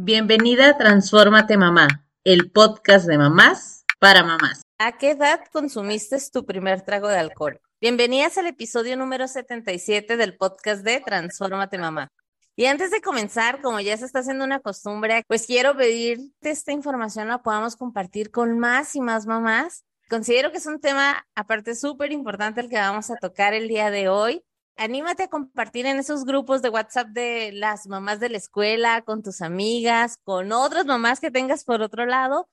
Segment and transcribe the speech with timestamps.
[0.00, 4.62] Bienvenida a Transfórmate Mamá, el podcast de mamás para mamás.
[4.78, 7.60] ¿A qué edad consumiste tu primer trago de alcohol?
[7.80, 12.12] Bienvenidas al episodio número 77 del podcast de Transfórmate Mamá.
[12.54, 16.70] Y antes de comenzar, como ya se está haciendo una costumbre, pues quiero pedirte esta
[16.70, 19.82] información la podamos compartir con más y más mamás.
[20.08, 23.90] Considero que es un tema aparte súper importante el que vamos a tocar el día
[23.90, 24.44] de hoy
[24.78, 29.22] anímate a compartir en esos grupos de WhatsApp de las mamás de la escuela, con
[29.22, 32.48] tus amigas, con otras mamás que tengas por otro lado,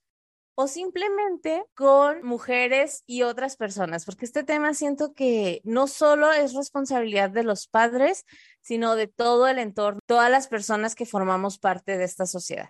[0.55, 6.53] o simplemente con mujeres y otras personas, porque este tema siento que no solo es
[6.53, 8.25] responsabilidad de los padres,
[8.61, 12.69] sino de todo el entorno, todas las personas que formamos parte de esta sociedad.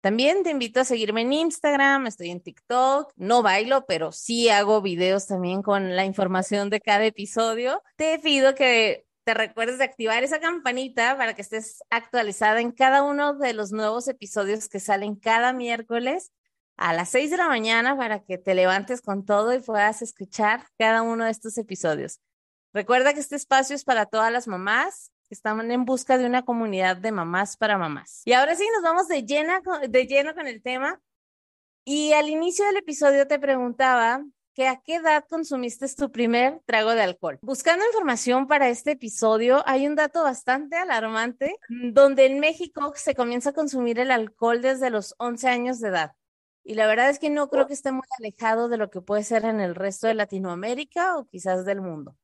[0.00, 4.80] También te invito a seguirme en Instagram, estoy en TikTok, no bailo, pero sí hago
[4.80, 7.82] videos también con la información de cada episodio.
[7.96, 13.02] Te pido que te recuerdes de activar esa campanita para que estés actualizada en cada
[13.02, 16.32] uno de los nuevos episodios que salen cada miércoles
[16.78, 20.64] a las 6 de la mañana para que te levantes con todo y puedas escuchar
[20.78, 22.20] cada uno de estos episodios.
[22.72, 26.96] Recuerda que este espacio es para todas las mamás, Estamos en busca de una comunidad
[26.96, 28.22] de mamás para mamás.
[28.24, 31.00] Y ahora sí, nos vamos de, llena, de lleno con el tema.
[31.84, 36.90] Y al inicio del episodio te preguntaba que a qué edad consumiste tu primer trago
[36.90, 37.38] de alcohol.
[37.42, 43.50] Buscando información para este episodio, hay un dato bastante alarmante, donde en México se comienza
[43.50, 46.12] a consumir el alcohol desde los 11 años de edad.
[46.64, 49.22] Y la verdad es que no creo que esté muy alejado de lo que puede
[49.22, 52.16] ser en el resto de Latinoamérica o quizás del mundo.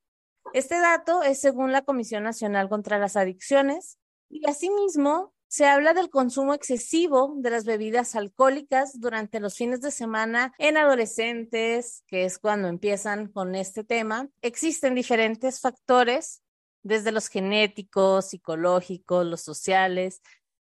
[0.54, 3.98] Este dato es según la Comisión Nacional contra las Adicciones
[4.30, 9.90] y asimismo se habla del consumo excesivo de las bebidas alcohólicas durante los fines de
[9.90, 14.28] semana en adolescentes, que es cuando empiezan con este tema.
[14.42, 16.44] Existen diferentes factores,
[16.84, 20.22] desde los genéticos, psicológicos, los sociales,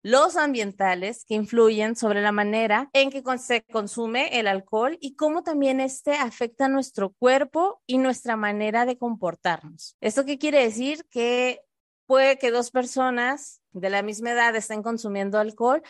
[0.03, 5.43] los ambientales que influyen sobre la manera en que se consume el alcohol y cómo
[5.43, 9.95] también este afecta nuestro cuerpo y nuestra manera de comportarnos.
[10.01, 11.05] ¿Esto qué quiere decir?
[11.09, 11.61] Que
[12.07, 15.81] puede que dos personas de la misma edad estén consumiendo alcohol,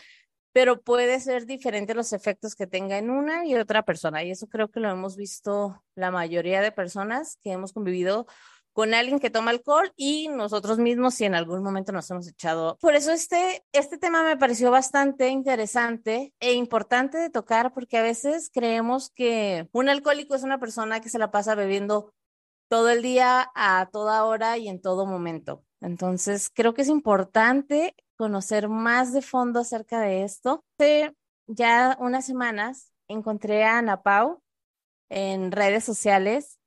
[0.52, 4.22] pero puede ser diferente los efectos que tenga en una y otra persona.
[4.22, 8.26] Y eso creo que lo hemos visto la mayoría de personas que hemos convivido
[8.72, 12.76] con alguien que toma alcohol y nosotros mismos si en algún momento nos hemos echado.
[12.80, 18.02] Por eso este, este tema me pareció bastante interesante e importante de tocar porque a
[18.02, 22.12] veces creemos que un alcohólico es una persona que se la pasa bebiendo
[22.68, 25.62] todo el día, a toda hora y en todo momento.
[25.82, 30.64] Entonces, creo que es importante conocer más de fondo acerca de esto.
[31.46, 34.42] Ya unas semanas encontré a Ana Pau
[35.10, 36.58] en redes sociales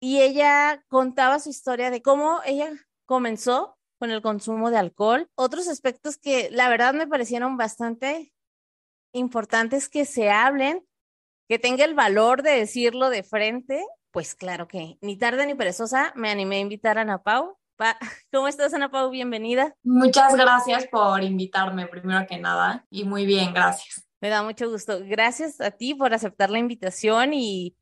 [0.00, 2.70] y ella contaba su historia de cómo ella
[3.06, 5.28] comenzó con el consumo de alcohol.
[5.34, 8.32] Otros aspectos que la verdad me parecieron bastante
[9.12, 10.86] importantes que se hablen,
[11.48, 13.84] que tenga el valor de decirlo de frente.
[14.10, 17.58] Pues claro que ni tarde ni perezosa me animé a invitar a Ana Pau.
[18.32, 19.10] ¿Cómo estás, Ana Pau?
[19.10, 19.74] Bienvenida.
[19.82, 24.08] Muchas gracias por invitarme, primero que nada, y muy bien, gracias.
[24.20, 24.98] Me da mucho gusto.
[25.04, 27.76] Gracias a ti por aceptar la invitación y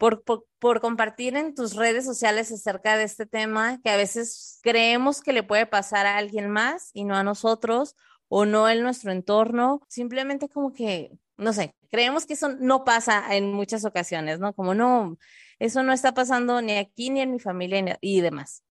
[0.00, 0.24] por,
[0.58, 5.34] por, compartir en tus redes sociales acerca de este tema que a veces creemos que
[5.34, 7.96] le puede pasar a alguien más y no a nosotros
[8.28, 9.82] o no en nuestro entorno.
[9.88, 14.54] Simplemente como que, no sé, creemos que eso no pasa en muchas ocasiones, ¿no?
[14.54, 15.18] Como no,
[15.58, 18.64] eso no está pasando ni aquí ni en mi familia y demás.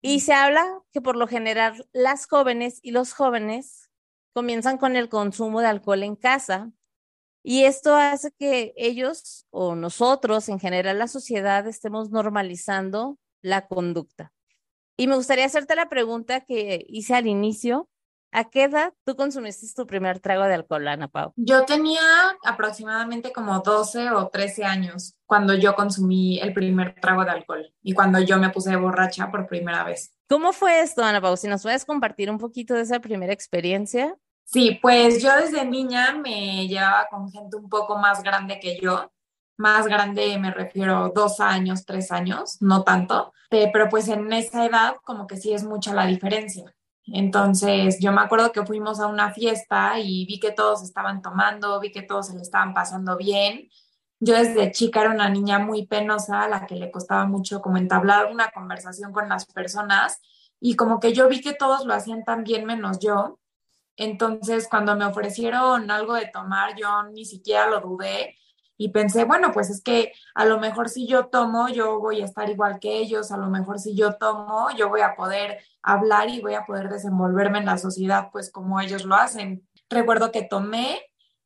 [0.00, 3.90] Y se habla que por lo general las jóvenes y los jóvenes
[4.32, 6.70] comienzan con el consumo de alcohol en casa
[7.48, 14.32] y esto hace que ellos o nosotros, en general la sociedad, estemos normalizando la conducta.
[14.96, 17.88] Y me gustaría hacerte la pregunta que hice al inicio.
[18.32, 21.34] ¿A qué edad tú consumiste tu primer trago de alcohol, Ana Pau?
[21.36, 22.00] Yo tenía
[22.44, 27.92] aproximadamente como 12 o 13 años cuando yo consumí el primer trago de alcohol y
[27.94, 30.12] cuando yo me puse borracha por primera vez.
[30.28, 31.36] ¿Cómo fue esto, Ana Pau?
[31.36, 34.16] Si nos puedes compartir un poquito de esa primera experiencia.
[34.46, 39.10] Sí, pues yo desde niña me llevaba con gente un poco más grande que yo.
[39.56, 43.32] Más grande me refiero dos años, tres años, no tanto.
[43.50, 46.64] Pero pues en esa edad como que sí es mucha la diferencia.
[47.06, 51.80] Entonces yo me acuerdo que fuimos a una fiesta y vi que todos estaban tomando,
[51.80, 53.68] vi que todos se le estaban pasando bien.
[54.20, 57.78] Yo desde chica era una niña muy penosa, a la que le costaba mucho como
[57.78, 60.20] entablar una conversación con las personas
[60.60, 63.38] y como que yo vi que todos lo hacían tan bien menos yo
[63.96, 68.36] entonces, cuando me ofrecieron algo de tomar, yo ni siquiera lo dudé
[68.78, 72.26] y pensé, bueno, pues es que a lo mejor si yo tomo, yo voy a
[72.26, 76.28] estar igual que ellos, a lo mejor si yo tomo, yo voy a poder hablar
[76.28, 79.66] y voy a poder desenvolverme en la sociedad, pues como ellos lo hacen.
[79.88, 81.00] recuerdo que tomé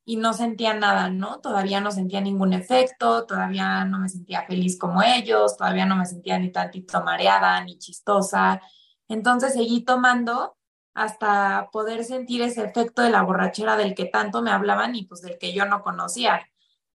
[0.04, 1.40] y no sentía nada, ¿no?
[1.40, 6.06] Todavía no sentía ningún efecto, todavía no me sentía feliz como ellos, todavía no me
[6.06, 8.60] sentía ni tantito mareada ni chistosa.
[9.08, 10.56] Entonces seguí tomando
[10.94, 15.22] hasta poder sentir ese efecto de la borrachera del que tanto me hablaban y pues
[15.22, 16.46] del que yo no conocía.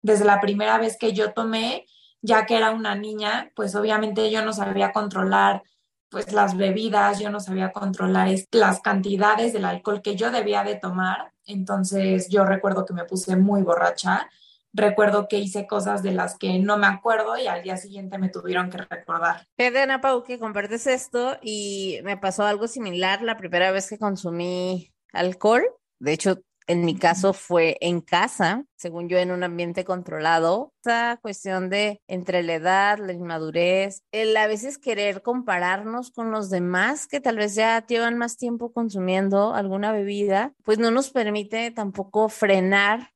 [0.01, 1.85] Desde la primera vez que yo tomé,
[2.21, 5.63] ya que era una niña, pues obviamente yo no sabía controlar
[6.09, 10.75] pues las bebidas, yo no sabía controlar las cantidades del alcohol que yo debía de
[10.75, 14.29] tomar, entonces yo recuerdo que me puse muy borracha,
[14.75, 18.29] recuerdo que hice cosas de las que no me acuerdo y al día siguiente me
[18.29, 19.47] tuvieron que recordar.
[19.57, 24.93] Ana Pau, que compartes esto y me pasó algo similar la primera vez que consumí
[25.13, 25.63] alcohol.
[25.99, 30.73] De hecho, en mi caso fue en casa, según yo, en un ambiente controlado.
[30.77, 36.49] Esta cuestión de entre la edad, la inmadurez, el a veces querer compararnos con los
[36.49, 41.69] demás que tal vez ya llevan más tiempo consumiendo alguna bebida, pues no nos permite
[41.71, 43.11] tampoco frenar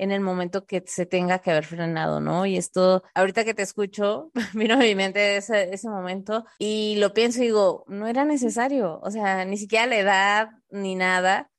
[0.00, 2.46] en el momento que se tenga que haber frenado, ¿no?
[2.46, 7.40] Y esto, ahorita que te escucho, vino a mi mente ese, momento y lo pienso
[7.40, 11.50] y digo, no era necesario, o sea, ni siquiera la edad ni nada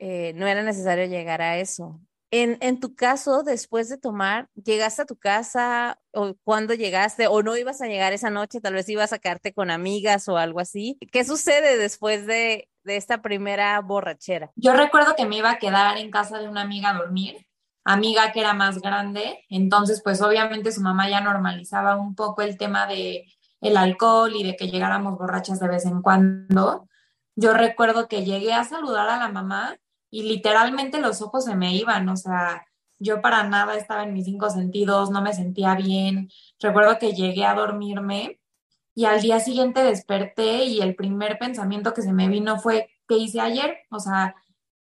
[0.00, 2.00] eh, no era necesario llegar a eso.
[2.32, 7.44] En, en, tu caso, después de tomar, ¿llegaste a tu casa o cuándo llegaste o
[7.44, 8.60] no ibas a llegar esa noche?
[8.60, 10.98] Tal vez ibas a quedarte con amigas o algo así.
[11.12, 14.50] ¿Qué sucede después de, de esta primera borrachera?
[14.56, 17.46] Yo recuerdo que me iba a quedar en casa de una amiga a dormir,
[17.84, 22.56] amiga que era más grande, entonces pues obviamente su mamá ya normalizaba un poco el
[22.56, 23.26] tema de
[23.60, 26.88] el alcohol y de que llegáramos borrachas de vez en cuando.
[27.36, 29.76] Yo recuerdo que llegué a saludar a la mamá
[30.10, 32.66] y literalmente los ojos se me iban, o sea,
[32.98, 36.30] yo para nada estaba en mis cinco sentidos, no me sentía bien.
[36.60, 38.40] Recuerdo que llegué a dormirme
[38.94, 43.16] y al día siguiente desperté y el primer pensamiento que se me vino fue, ¿qué
[43.16, 43.78] hice ayer?
[43.90, 44.36] O sea,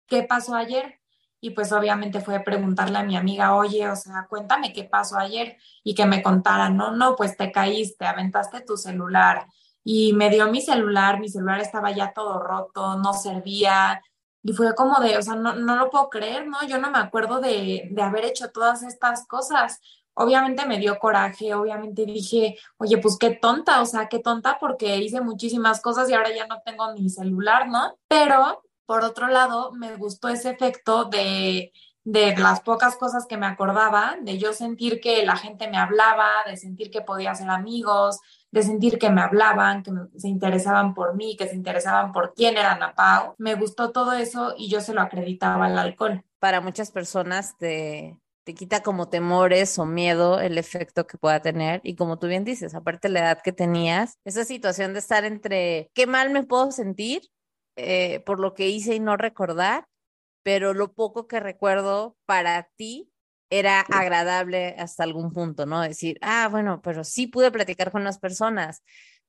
[0.08, 1.01] ¿qué pasó ayer?
[1.42, 5.58] Y pues obviamente fue preguntarle a mi amiga, oye, o sea, cuéntame qué pasó ayer
[5.84, 9.48] y que me contara, no, no, pues te caíste, aventaste tu celular
[9.84, 14.02] y me dio mi celular, mi celular estaba ya todo roto, no servía,
[14.44, 16.58] y fue como de, o sea, no, no lo puedo creer, ¿no?
[16.68, 19.80] Yo no me acuerdo de, de haber hecho todas estas cosas.
[20.14, 24.98] Obviamente me dio coraje, obviamente dije, oye, pues qué tonta, o sea, qué tonta porque
[24.98, 27.98] hice muchísimas cosas y ahora ya no tengo mi celular, ¿no?
[28.08, 31.72] Pero, por otro lado, me gustó ese efecto de,
[32.04, 36.28] de las pocas cosas que me acordaba, de yo sentir que la gente me hablaba,
[36.46, 38.20] de sentir que podía ser amigos,
[38.52, 42.58] de sentir que me hablaban, que se interesaban por mí, que se interesaban por quién
[42.58, 43.34] era Ana Pau.
[43.38, 46.26] Me gustó todo eso y yo se lo acreditaba al alcohol.
[46.40, 51.80] Para muchas personas te, te quita como temores o miedo el efecto que pueda tener.
[51.86, 55.24] Y como tú bien dices, aparte de la edad que tenías, esa situación de estar
[55.24, 57.22] entre qué mal me puedo sentir
[57.76, 59.88] eh, por lo que hice y no recordar,
[60.44, 63.12] pero lo poco que recuerdo para ti
[63.50, 65.82] era agradable hasta algún punto, ¿no?
[65.82, 68.82] Decir, ah, bueno, pero sí pude platicar con las personas.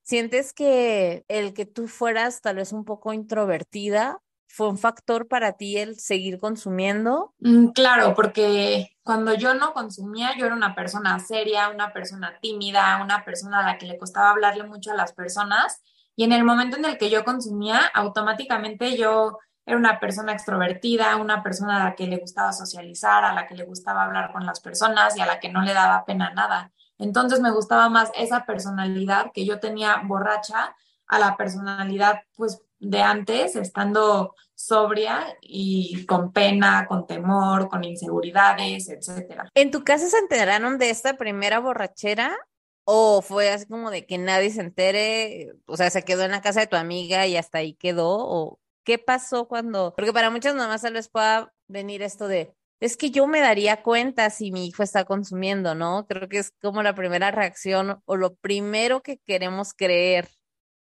[0.04, 5.54] ¿Sientes que el que tú fueras tal vez un poco introvertida fue un factor para
[5.54, 7.34] ti el seguir consumiendo?
[7.38, 13.00] Mm, claro, porque cuando yo no consumía, yo era una persona seria, una persona tímida,
[13.02, 15.82] una persona a la que le costaba hablarle mucho a las personas.
[16.16, 21.16] Y en el momento en el que yo consumía, automáticamente yo era una persona extrovertida,
[21.16, 24.44] una persona a la que le gustaba socializar, a la que le gustaba hablar con
[24.44, 26.72] las personas y a la que no le daba pena nada.
[26.98, 30.74] Entonces me gustaba más esa personalidad que yo tenía borracha
[31.06, 38.88] a la personalidad pues de antes, estando sobria y con pena, con temor, con inseguridades,
[38.88, 39.48] etcétera.
[39.54, 42.36] ¿En tu casa se enteraron de esta primera borrachera
[42.84, 46.42] o fue así como de que nadie se entere, o sea, se quedó en la
[46.42, 49.94] casa de tu amiga y hasta ahí quedó o ¿Qué pasó cuando?
[49.96, 53.82] Porque para muchas mamás tal vez pueda venir esto de, es que yo me daría
[53.82, 56.06] cuenta si mi hijo está consumiendo, ¿no?
[56.08, 60.28] Creo que es como la primera reacción o lo primero que queremos creer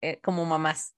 [0.01, 0.93] eh, como mamás.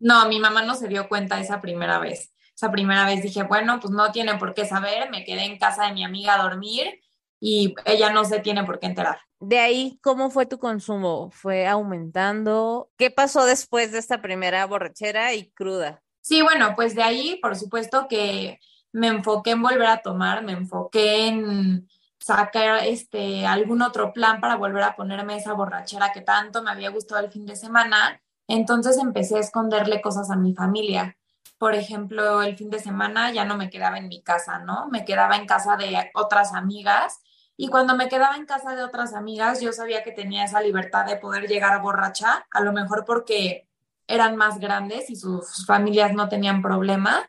[0.00, 2.32] No, mi mamá no se dio cuenta esa primera vez.
[2.54, 5.86] Esa primera vez dije, bueno, pues no tiene por qué saber, me quedé en casa
[5.86, 6.98] de mi amiga a dormir
[7.40, 9.18] y ella no se tiene por qué enterar.
[9.40, 11.30] De ahí, ¿cómo fue tu consumo?
[11.30, 12.90] ¿Fue aumentando?
[12.96, 16.02] ¿Qué pasó después de esta primera borrachera y cruda?
[16.20, 18.58] Sí, bueno, pues de ahí, por supuesto que
[18.92, 24.56] me enfoqué en volver a tomar, me enfoqué en sacar este algún otro plan para
[24.56, 28.20] volver a ponerme esa borrachera que tanto me había gustado el fin de semana.
[28.48, 31.16] Entonces empecé a esconderle cosas a mi familia.
[31.58, 34.88] Por ejemplo, el fin de semana ya no me quedaba en mi casa, ¿no?
[34.88, 37.20] Me quedaba en casa de otras amigas
[37.60, 41.04] y cuando me quedaba en casa de otras amigas, yo sabía que tenía esa libertad
[41.04, 43.68] de poder llegar a borracha, a lo mejor porque
[44.06, 47.28] eran más grandes y sus familias no tenían problema,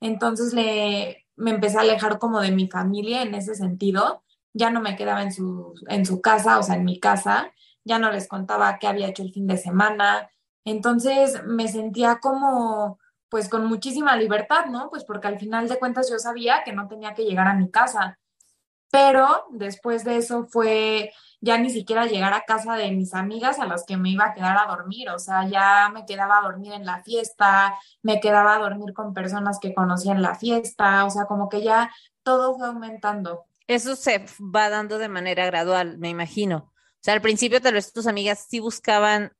[0.00, 4.22] Entonces le, me empecé a alejar como de mi familia en ese sentido.
[4.52, 7.52] Ya no me quedaba en su, en su casa, o sea, en mi casa.
[7.84, 10.30] Ya no les contaba qué había hecho el fin de semana.
[10.64, 12.98] Entonces me sentía como,
[13.28, 14.90] pues con muchísima libertad, ¿no?
[14.90, 17.70] Pues porque al final de cuentas yo sabía que no tenía que llegar a mi
[17.70, 18.18] casa.
[18.90, 23.66] Pero después de eso fue ya ni siquiera llegar a casa de mis amigas a
[23.66, 26.72] las que me iba a quedar a dormir, o sea, ya me quedaba a dormir
[26.72, 31.10] en la fiesta, me quedaba a dormir con personas que conocía en la fiesta, o
[31.10, 31.90] sea, como que ya
[32.22, 33.46] todo fue aumentando.
[33.66, 36.72] Eso se va dando de manera gradual, me imagino.
[36.74, 39.32] O sea, al principio tal vez tus amigas sí buscaban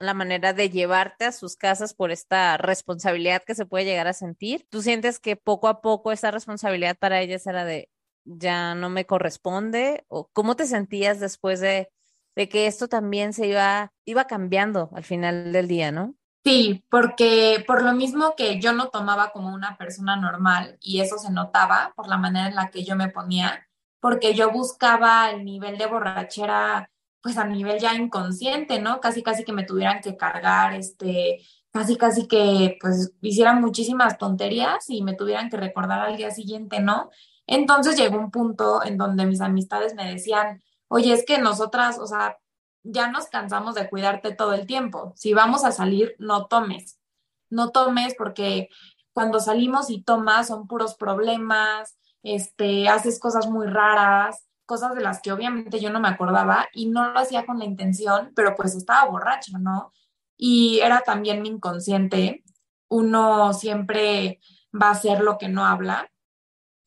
[0.00, 4.12] la manera de llevarte a sus casas por esta responsabilidad que se puede llegar a
[4.12, 4.66] sentir.
[4.68, 7.88] ¿Tú sientes que poco a poco esa responsabilidad para ellas era de,
[8.36, 10.04] ya no me corresponde?
[10.08, 11.90] ¿O cómo te sentías después de,
[12.36, 16.14] de que esto también se iba, iba cambiando al final del día, no?
[16.44, 21.18] Sí, porque por lo mismo que yo no tomaba como una persona normal y eso
[21.18, 23.66] se notaba por la manera en la que yo me ponía,
[24.00, 29.00] porque yo buscaba el nivel de borrachera pues a nivel ya inconsciente, ¿no?
[29.00, 34.88] Casi casi que me tuvieran que cargar, este, casi casi que pues hicieran muchísimas tonterías
[34.88, 37.10] y me tuvieran que recordar al día siguiente, ¿no?
[37.48, 42.06] Entonces llegó un punto en donde mis amistades me decían, oye, es que nosotras, o
[42.06, 42.38] sea,
[42.82, 45.14] ya nos cansamos de cuidarte todo el tiempo.
[45.16, 47.00] Si vamos a salir, no tomes.
[47.48, 48.68] No tomes porque
[49.14, 55.22] cuando salimos y tomas son puros problemas, este, haces cosas muy raras, cosas de las
[55.22, 58.74] que obviamente yo no me acordaba y no lo hacía con la intención, pero pues
[58.74, 59.92] estaba borracho, ¿no?
[60.36, 62.44] Y era también mi inconsciente.
[62.88, 64.40] Uno siempre
[64.70, 66.10] va a hacer lo que no habla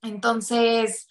[0.02, 1.08] entonces,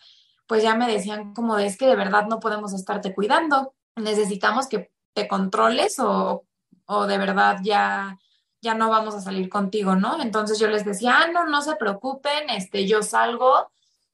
[0.47, 4.91] pues ya me decían como es que de verdad no podemos estarte cuidando, necesitamos que
[5.13, 6.45] te controles o,
[6.87, 8.19] o de verdad ya,
[8.61, 10.21] ya no vamos a salir contigo, ¿no?
[10.21, 13.71] Entonces yo les decía, ah, no, no se preocupen, este, yo salgo,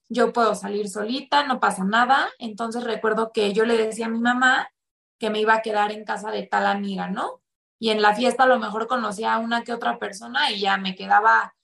[0.09, 2.29] yo puedo salir solita, no pasa nada.
[2.39, 4.71] Entonces recuerdo que yo le decía a mi mamá
[5.19, 7.43] que me iba a quedar en casa de tal amiga, ¿no?
[7.79, 10.77] Y en la fiesta a lo mejor conocía a una que otra persona y ya
[10.77, 11.56] me quedaba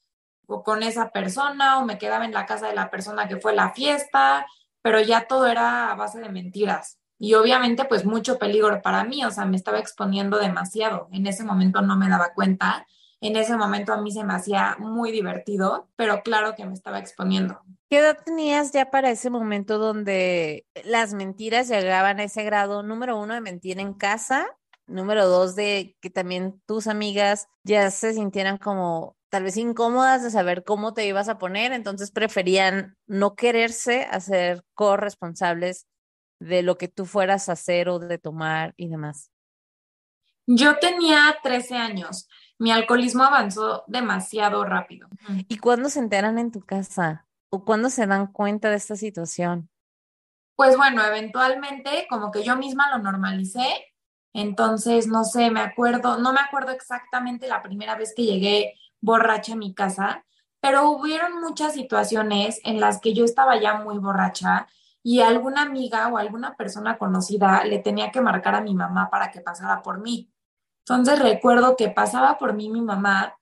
[0.47, 3.71] con esa persona o me quedaba en la casa de la persona que fue la
[3.71, 4.47] fiesta,
[4.83, 6.99] pero ya todo era a base de mentiras.
[7.19, 11.09] Y obviamente pues mucho peligro para mí, o sea, me estaba exponiendo demasiado.
[11.13, 12.87] En ese momento no me daba cuenta.
[13.21, 16.99] En ese momento a mí se me hacía muy divertido, pero claro que me estaba
[16.99, 17.61] exponiendo.
[17.89, 23.17] ¿Qué edad tenías ya para ese momento donde las mentiras llegaban a ese grado, número
[23.17, 24.49] uno, de mentir en casa,
[24.87, 30.31] número dos, de que también tus amigas ya se sintieran como tal vez incómodas de
[30.31, 35.87] saber cómo te ibas a poner, entonces preferían no quererse hacer corresponsables
[36.39, 39.31] de lo que tú fueras a hacer o de tomar y demás.
[40.47, 42.29] Yo tenía 13 años.
[42.59, 45.09] Mi alcoholismo avanzó demasiado rápido.
[45.49, 47.27] ¿Y cuándo se enteran en tu casa?
[47.49, 49.71] ¿O cuándo se dan cuenta de esta situación?
[50.57, 53.95] Pues bueno, eventualmente como que yo misma lo normalicé.
[54.35, 59.53] Entonces, no sé, me acuerdo, no me acuerdo exactamente la primera vez que llegué borracha
[59.53, 60.25] en mi casa,
[60.61, 64.69] pero hubieron muchas situaciones en las que yo estaba ya muy borracha
[65.03, 69.31] y alguna amiga o alguna persona conocida le tenía que marcar a mi mamá para
[69.31, 70.31] que pasara por mí.
[70.87, 73.37] Entonces recuerdo que pasaba por mí mi mamá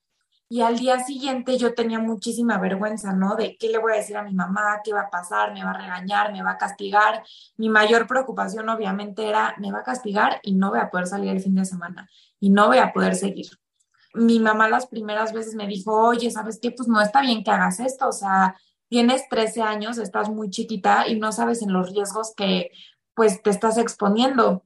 [0.48, 3.36] y al día siguiente yo tenía muchísima vergüenza, ¿no?
[3.36, 5.70] De qué le voy a decir a mi mamá, qué va a pasar, me va
[5.70, 7.22] a regañar, me va a castigar.
[7.56, 11.30] Mi mayor preocupación obviamente era, me va a castigar y no voy a poder salir
[11.30, 12.08] el fin de semana
[12.40, 13.59] y no voy a poder seguir
[14.14, 16.70] mi mamá las primeras veces me dijo, oye, ¿sabes qué?
[16.70, 18.56] Pues no está bien que hagas esto, o sea,
[18.88, 22.70] tienes 13 años, estás muy chiquita y no sabes en los riesgos que
[23.14, 24.64] pues te estás exponiendo.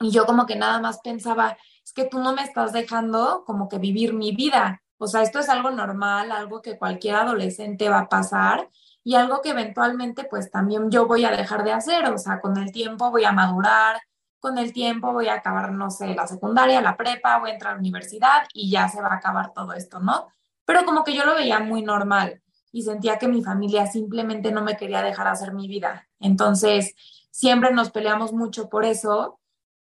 [0.00, 3.68] Y yo como que nada más pensaba, es que tú no me estás dejando como
[3.68, 4.82] que vivir mi vida.
[4.98, 8.68] O sea, esto es algo normal, algo que cualquier adolescente va a pasar
[9.04, 12.06] y algo que eventualmente pues también yo voy a dejar de hacer.
[12.10, 14.00] O sea, con el tiempo voy a madurar,
[14.42, 17.70] con el tiempo voy a acabar, no sé, la secundaria, la prepa, voy a entrar
[17.70, 20.32] a la universidad y ya se va a acabar todo esto, ¿no?
[20.64, 24.62] Pero como que yo lo veía muy normal y sentía que mi familia simplemente no
[24.62, 26.08] me quería dejar hacer mi vida.
[26.18, 26.96] Entonces,
[27.30, 29.38] siempre nos peleamos mucho por eso,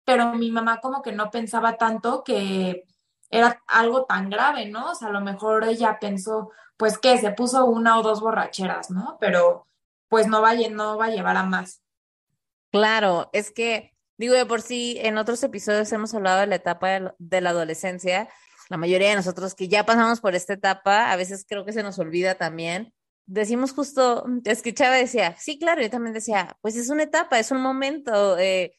[0.05, 2.83] pero mi mamá como que no pensaba tanto que
[3.31, 4.91] era algo tan grave, ¿no?
[4.91, 8.91] O sea, a lo mejor ella pensó, pues que se puso una o dos borracheras,
[8.91, 9.17] ¿no?
[9.19, 9.65] Pero
[10.09, 11.81] pues no va, no va a llevar a más.
[12.71, 13.92] Claro, es que
[14.23, 18.29] Digo, de por sí, en otros episodios hemos hablado de la etapa de la adolescencia.
[18.69, 21.83] La mayoría de nosotros que ya pasamos por esta etapa, a veces creo que se
[21.83, 22.93] nos olvida también.
[23.25, 27.37] Decimos justo, te escuchaba y decía, sí, claro, yo también decía, pues es una etapa,
[27.37, 28.77] es un momento, eh,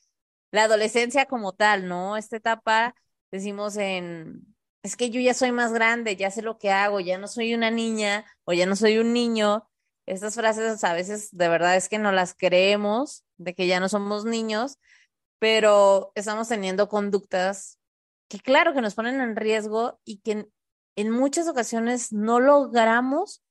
[0.51, 2.17] la adolescencia como tal, ¿no?
[2.17, 2.95] Esta etapa,
[3.31, 7.19] decimos en, es que yo ya soy más grande, ya sé lo que hago, ya
[7.19, 9.69] no soy una niña o ya no soy un niño.
[10.07, 13.91] Estas frases a veces de verdad es que no las creemos, de que ya no
[13.91, 14.79] somos niños,
[15.45, 17.79] pero estamos teniendo conductas
[18.31, 20.49] que claro que nos ponen en riesgo y que
[20.97, 23.45] en muchas ocasiones no logramos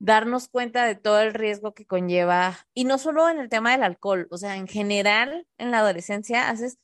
[0.00, 3.84] darnos cuenta de todo el riesgo que conlleva, y no solo en el tema del
[3.84, 6.78] alcohol, o sea, en general en la adolescencia haces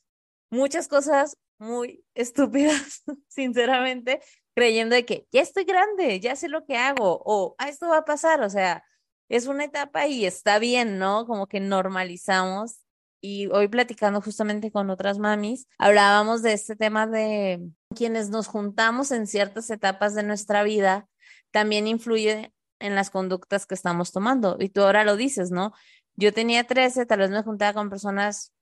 [0.49, 4.21] muchas cosas muy estúpidas, sinceramente,
[4.55, 7.97] creyendo de que ya estoy grande, ya sé lo que hago, o ah, esto va
[7.97, 8.85] a pasar, o sea,
[9.27, 11.25] es una etapa y está bien, ¿no?
[11.25, 12.79] Como que normalizamos.
[13.21, 19.11] Y hoy platicando justamente con otras mamis, hablábamos de este tema de quienes nos juntamos
[19.11, 21.07] en ciertas etapas de nuestra vida,
[21.51, 24.57] también influye en las conductas que estamos tomando.
[24.59, 25.73] Y tú ahora lo dices, ¿no?
[26.15, 28.53] Yo tenía 13, tal vez me juntaba con personas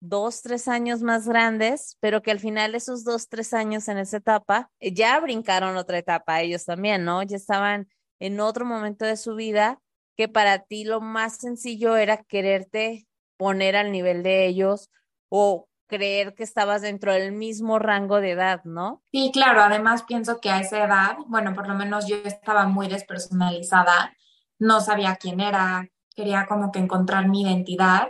[0.00, 4.18] dos, tres años más grandes, pero que al final esos dos, tres años en esa
[4.18, 7.22] etapa eh, ya brincaron otra etapa ellos también, ¿no?
[7.22, 7.88] Ya estaban
[8.20, 9.80] en otro momento de su vida
[10.16, 13.05] que para ti lo más sencillo era quererte
[13.36, 14.90] poner al nivel de ellos
[15.28, 19.02] o creer que estabas dentro del mismo rango de edad, ¿no?
[19.12, 22.88] Sí, claro, además pienso que a esa edad, bueno, por lo menos yo estaba muy
[22.88, 24.14] despersonalizada,
[24.58, 28.08] no sabía quién era, quería como que encontrar mi identidad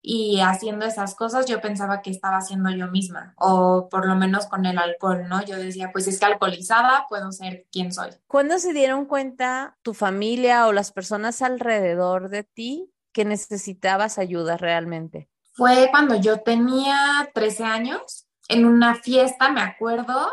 [0.00, 4.46] y haciendo esas cosas yo pensaba que estaba siendo yo misma o por lo menos
[4.46, 5.44] con el alcohol, ¿no?
[5.44, 8.10] Yo decía, pues es que alcoholizada puedo ser quien soy.
[8.28, 14.56] ¿Cuándo se dieron cuenta tu familia o las personas alrededor de ti que necesitabas ayuda
[14.56, 15.28] realmente?
[15.52, 20.28] Fue cuando yo tenía 13 años, en una fiesta, me acuerdo,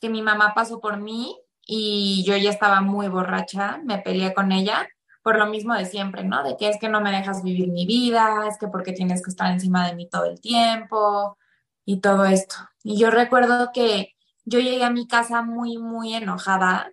[0.00, 4.52] que mi mamá pasó por mí y yo ya estaba muy borracha, me peleé con
[4.52, 4.88] ella
[5.22, 6.42] por lo mismo de siempre, ¿no?
[6.42, 9.28] De que es que no me dejas vivir mi vida, es que porque tienes que
[9.28, 11.36] estar encima de mí todo el tiempo
[11.84, 12.56] y todo esto.
[12.82, 14.14] Y yo recuerdo que
[14.46, 16.90] yo llegué a mi casa muy, muy enojada,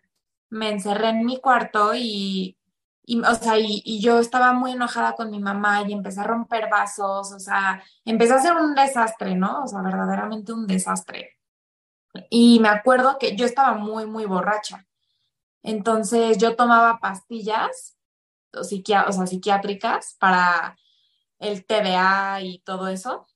[0.49, 2.57] me encerré en mi cuarto y
[3.05, 6.69] y, o sea, y, yo estaba muy enojada con mi mamá y empecé a romper
[6.69, 9.63] vasos, o sea, empecé a hacer un desastre, ¿no?
[9.63, 11.37] O sea, verdaderamente un desastre.
[12.29, 14.87] Y me acuerdo que yo estaba muy, muy borracha.
[15.63, 17.97] Entonces yo tomaba pastillas,
[18.53, 20.77] o, o sea, psiquiátricas para
[21.39, 23.27] el TDA y todo eso.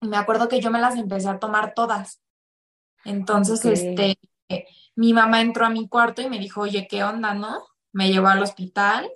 [0.00, 2.22] Y me acuerdo que yo me las empecé a tomar todas.
[3.04, 4.18] Entonces, este,
[4.94, 7.64] mi mamá entró a mi cuarto y me dijo, oye, ¿qué onda, no?
[7.96, 9.10] Me llevó al hospital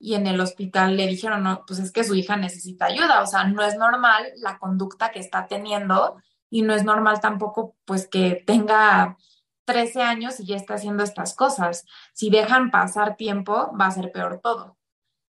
[0.00, 3.26] y en el hospital le dijeron, no, pues es que su hija necesita ayuda, o
[3.28, 6.16] sea, no es normal la conducta que está teniendo
[6.50, 9.16] y no es normal tampoco pues que tenga
[9.66, 11.86] 13 años y ya está haciendo estas cosas.
[12.12, 14.76] Si dejan pasar tiempo, va a ser peor todo.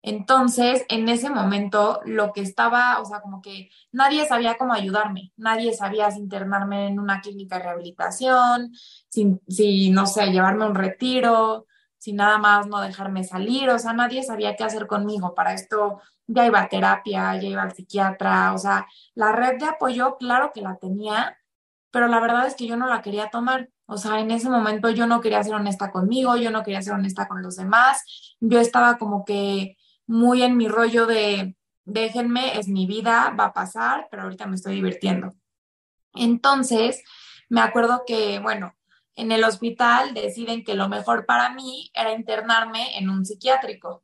[0.00, 5.32] Entonces, en ese momento, lo que estaba, o sea, como que nadie sabía cómo ayudarme,
[5.36, 8.72] nadie sabía si internarme en una clínica de rehabilitación,
[9.08, 11.66] si, si no sé, llevarme a un retiro,
[12.00, 15.34] sin nada más no dejarme salir, o sea, nadie sabía qué hacer conmigo.
[15.34, 19.66] Para esto ya iba a terapia, ya iba al psiquiatra, o sea, la red de
[19.66, 21.38] apoyo, claro que la tenía,
[21.90, 23.68] pero la verdad es que yo no la quería tomar.
[23.84, 26.94] O sea, en ese momento yo no quería ser honesta conmigo, yo no quería ser
[26.94, 32.68] honesta con los demás, yo estaba como que muy en mi rollo de, déjenme, es
[32.68, 35.34] mi vida, va a pasar, pero ahorita me estoy divirtiendo.
[36.14, 37.02] Entonces,
[37.50, 38.74] me acuerdo que, bueno,
[39.20, 44.02] en el hospital deciden que lo mejor para mí era internarme en un psiquiátrico.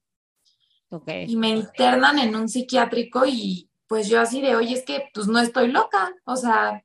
[1.27, 5.27] Y me internan en un psiquiátrico y pues yo así de, oye, es que pues
[5.27, 6.85] no estoy loca, o sea,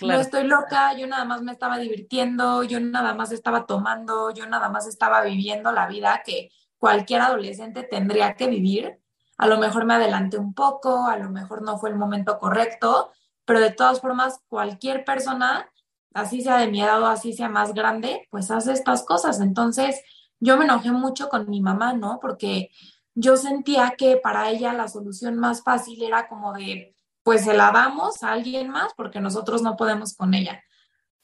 [0.00, 4.46] no estoy loca, yo nada más me estaba divirtiendo, yo nada más estaba tomando, yo
[4.46, 9.00] nada más estaba viviendo la vida que cualquier adolescente tendría que vivir.
[9.36, 13.12] A lo mejor me adelanté un poco, a lo mejor no fue el momento correcto,
[13.44, 15.68] pero de todas formas, cualquier persona
[16.14, 19.40] así sea de mi edad o así sea más grande, pues hace estas cosas.
[19.40, 20.00] Entonces,
[20.40, 22.18] yo me enojé mucho con mi mamá, ¿no?
[22.20, 22.70] Porque
[23.14, 27.72] yo sentía que para ella la solución más fácil era como de, pues se la
[27.72, 30.62] damos a alguien más porque nosotros no podemos con ella.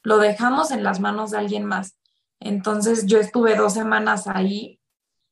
[0.03, 1.97] Lo dejamos en las manos de alguien más.
[2.39, 4.80] Entonces yo estuve dos semanas ahí.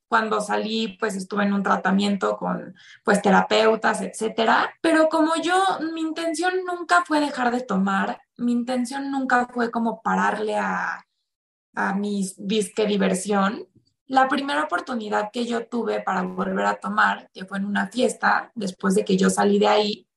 [0.09, 4.73] Cuando salí, pues estuve en un tratamiento con, pues, terapeutas, etcétera.
[4.81, 5.55] Pero como yo,
[5.93, 11.05] mi intención nunca fue dejar de tomar mi intención nunca fue como pararle a,
[11.75, 13.67] a mi disque diversión.
[14.07, 18.51] La primera oportunidad que yo tuve para volver a tomar, que fue en una fiesta,
[18.55, 20.07] después de que yo salí de ahí,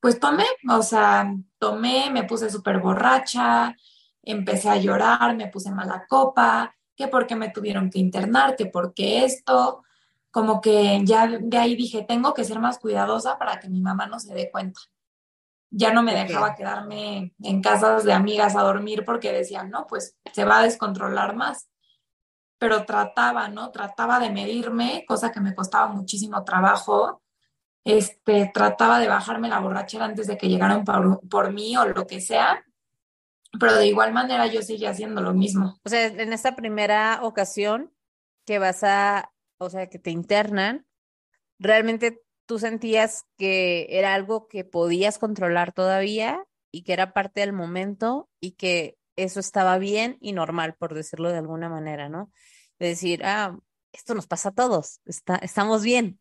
[0.00, 3.76] pues tomé, o sea, tomé, me puse súper borracha,
[4.22, 9.24] empecé a llorar, me puse mala copa, que porque me tuvieron que internar, que porque
[9.24, 9.82] esto,
[10.30, 14.06] como que ya de ahí dije, tengo que ser más cuidadosa para que mi mamá
[14.06, 14.80] no se dé cuenta.
[15.74, 20.16] ya no me dejaba quedarme en casas de amigas a dormir porque decían, no, pues
[20.32, 21.68] se va a descontrolar más.
[22.58, 23.70] Pero trataba, ¿no?
[23.70, 27.22] Trataba de medirme, cosa que me costaba muchísimo trabajo.
[27.84, 32.06] Este, trataba de bajarme la borrachera antes de que llegaran por, por mí o lo
[32.06, 32.62] que sea.
[33.58, 35.78] Pero de igual manera yo seguía haciendo lo mismo.
[35.84, 37.92] O sea, en esta primera ocasión
[38.46, 40.86] que vas a, o sea, que te internan,
[41.58, 47.52] realmente tú sentías que era algo que podías controlar todavía y que era parte del
[47.52, 52.32] momento y que eso estaba bien y normal, por decirlo de alguna manera, ¿no?
[52.78, 53.58] De decir, ah,
[53.92, 56.18] esto nos pasa a todos, está, estamos bien.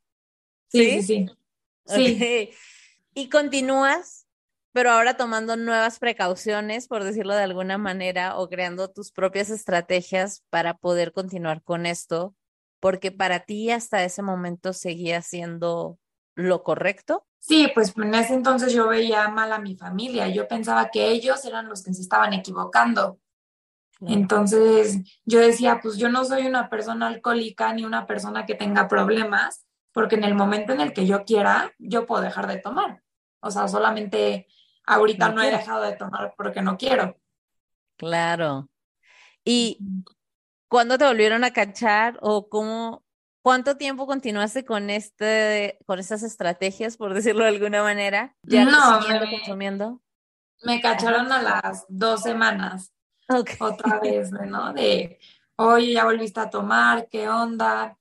[0.68, 1.30] Sí, sí, sí.
[1.86, 2.50] sí.
[3.14, 4.26] Y continúas,
[4.74, 10.44] pero ahora tomando nuevas precauciones, por decirlo de alguna manera, o creando tus propias estrategias
[10.50, 12.36] para poder continuar con esto,
[12.80, 16.00] porque para ti hasta ese momento seguía siendo
[16.36, 17.26] lo correcto?
[17.40, 21.44] Sí, pues en ese entonces yo veía mal a mi familia, yo pensaba que ellos
[21.46, 23.20] eran los que se estaban equivocando.
[24.02, 28.88] Entonces yo decía, pues yo no soy una persona alcohólica ni una persona que tenga
[28.88, 33.04] problemas, porque en el momento en el que yo quiera, yo puedo dejar de tomar.
[33.42, 34.48] O sea, solamente
[34.86, 37.18] ahorita no, he dejado de tomar porque no quiero.
[37.98, 38.70] Claro.
[39.44, 39.80] ¿Y
[40.68, 43.04] cuándo te volvieron a cachar o cómo,
[43.42, 48.36] ¿Cuánto tiempo continuaste con este, con estas estrategias, por decirlo de alguna manera?
[48.44, 50.02] ¿Ya no, me, consumiendo?
[50.64, 52.94] Me cacharon a las dos semanas.
[53.60, 54.74] Otra vez, ¿no?
[54.74, 55.20] De,
[55.56, 57.98] oye, ya volviste a tomar, ¿qué onda?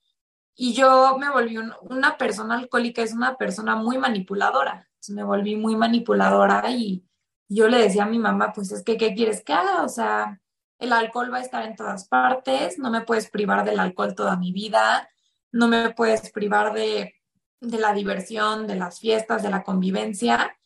[0.54, 4.89] Y yo me volví una persona alcohólica, es una persona muy manipuladora.
[5.08, 7.04] Me volví muy manipuladora y
[7.48, 9.82] yo le decía a mi mamá, pues es que, ¿qué quieres que haga?
[9.82, 10.40] O sea,
[10.78, 14.36] el alcohol va a estar en todas partes, no me puedes privar del alcohol toda
[14.36, 15.08] mi vida
[15.52, 17.14] no me puedes privar de,
[17.60, 20.56] la diversión, de las fiestas, de la convivencia,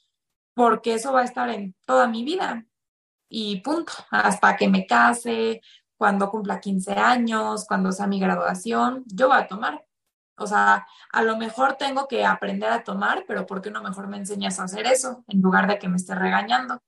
[0.55, 2.67] porque eso va a estar en toda mi vida.
[3.29, 5.61] Y punto, hasta que me case,
[5.97, 9.85] cuando cumpla 15 años, cuando sea mi graduación, yo voy a tomar.
[10.37, 14.09] O sea, a lo mejor tengo que aprender a tomar, pero ¿por qué no mejor
[14.09, 16.83] me enseñas a hacer eso en lugar de que me esté regañando?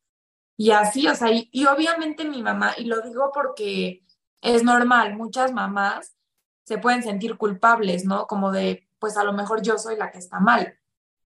[0.56, 4.04] Y así, o sea, y, y obviamente mi mamá, y lo digo porque
[4.40, 6.16] es normal, muchas mamás
[6.64, 8.26] se pueden sentir culpables, ¿no?
[8.26, 10.78] Como de, pues a lo mejor yo soy la que está mal.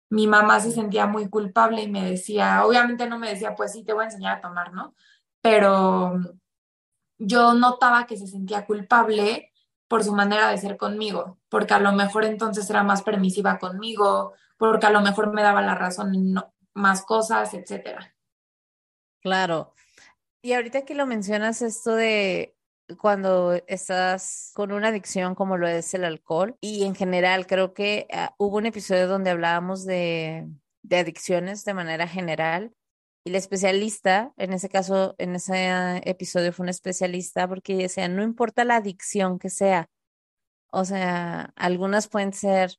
[0.10, 3.84] Mi mamá se sentía muy culpable y me decía, obviamente no me decía, pues sí,
[3.84, 4.96] te voy a enseñar a tomar, ¿no?
[5.42, 6.20] Pero
[7.18, 9.49] yo notaba que se sentía culpable
[9.90, 14.34] por su manera de ser conmigo, porque a lo mejor entonces era más permisiva conmigo,
[14.58, 16.36] porque a lo mejor me daba la razón en
[16.76, 18.16] más cosas, etcétera.
[19.22, 19.74] Claro.
[20.42, 22.56] Y ahorita que lo mencionas esto de
[23.00, 28.08] cuando estás con una adicción como lo es el alcohol y en general creo que
[28.14, 30.48] ah, hubo un episodio donde hablábamos de,
[30.84, 32.74] de adicciones de manera general
[33.24, 38.24] y la especialista, en ese caso, en ese episodio fue una especialista porque decía, no
[38.24, 39.90] importa la adicción que sea,
[40.72, 42.76] o sea, algunas pueden ser,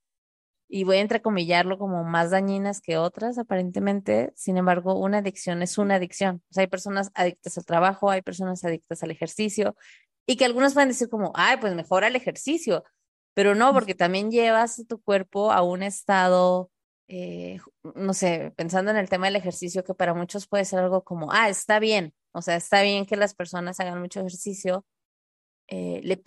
[0.69, 5.79] y voy a entrecomillarlo como más dañinas que otras, aparentemente, sin embargo, una adicción es
[5.79, 6.43] una adicción.
[6.51, 9.75] O sea, hay personas adictas al trabajo, hay personas adictas al ejercicio,
[10.27, 12.85] y que algunos van a decir como, ay, pues mejora el ejercicio,
[13.35, 16.71] pero no, porque también llevas tu cuerpo a un estado,
[17.13, 17.59] eh,
[17.97, 21.33] no sé, pensando en el tema del ejercicio, que para muchos puede ser algo como,
[21.33, 24.87] ah, está bien, o sea, está bien que las personas hagan mucho ejercicio,
[25.67, 26.23] eh, le,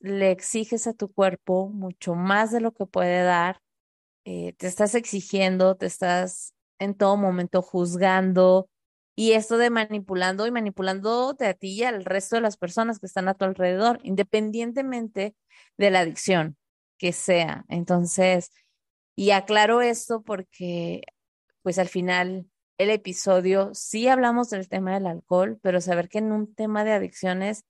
[0.00, 3.60] le, exiges a tu cuerpo mucho más de lo que puede dar,
[4.24, 8.70] eh, te estás exigiendo, te estás en todo momento juzgando,
[9.14, 13.06] y esto de manipulando y manipulándote a ti y al resto de las personas que
[13.06, 15.34] están a tu alrededor, independientemente
[15.76, 16.56] de la adicción
[16.98, 17.66] que sea.
[17.68, 18.50] Entonces,
[19.16, 21.02] y aclaro esto porque,
[21.62, 22.46] pues al final,
[22.78, 26.92] el episodio sí hablamos del tema del alcohol, pero saber que en un tema de
[26.92, 27.64] adicciones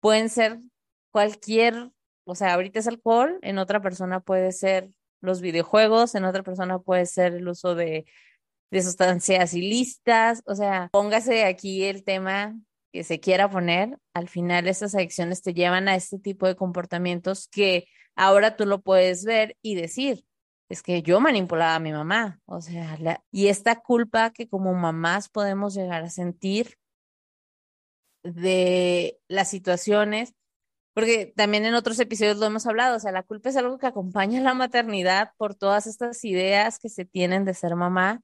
[0.00, 0.58] pueden ser
[1.12, 1.92] cualquier,
[2.24, 6.78] o sea, ahorita es alcohol, en otra persona puede ser los videojuegos, en otra persona
[6.80, 8.06] puede ser el uso de
[8.70, 12.56] de sustancias ilícitas, o sea, póngase aquí el tema
[12.92, 17.48] que se quiera poner, al final estas adicciones te llevan a este tipo de comportamientos
[17.48, 20.24] que ahora tú lo puedes ver y decir,
[20.68, 22.98] es que yo manipulaba a mi mamá, o sea,
[23.30, 26.78] y esta culpa que como mamás podemos llegar a sentir
[28.22, 30.34] de las situaciones,
[30.94, 33.86] porque también en otros episodios lo hemos hablado, o sea, la culpa es algo que
[33.86, 38.22] acompaña a la maternidad por todas estas ideas que se tienen de ser mamá,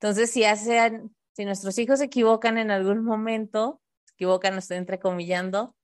[0.00, 3.80] entonces, si hacen, si nuestros hijos se equivocan en algún momento,
[4.12, 5.74] equivocan, estoy entrecomillando,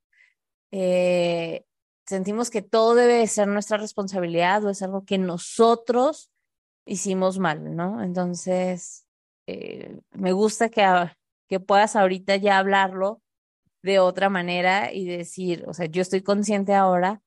[0.71, 1.65] eh,
[2.05, 6.29] sentimos que todo debe ser nuestra responsabilidad o es algo que nosotros
[6.85, 8.03] hicimos mal, ¿no?
[8.03, 9.05] Entonces,
[9.47, 10.85] eh, me gusta que,
[11.47, 13.21] que puedas ahorita ya hablarlo
[13.81, 17.21] de otra manera y decir, o sea, yo estoy consciente ahora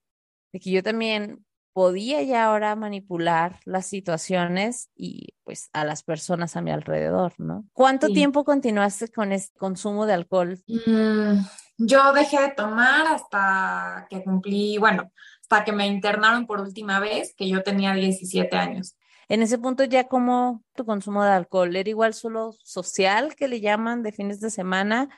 [0.52, 1.44] de que yo también
[1.76, 7.66] podía ya ahora manipular las situaciones y pues a las personas a mi alrededor, ¿no?
[7.74, 10.58] ¿Cuánto tiempo continuaste con este consumo de alcohol?
[10.66, 11.40] Mm,
[11.78, 15.10] yo dejé de tomar hasta que cumplí, bueno,
[15.40, 18.96] hasta que me internaron por última vez, que yo tenía 17 años.
[19.28, 23.60] En ese punto ya como tu consumo de alcohol, ¿era igual solo social que le
[23.60, 25.08] llaman de fines de semana